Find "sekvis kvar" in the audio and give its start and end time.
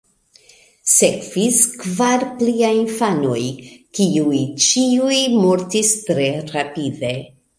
0.91-2.23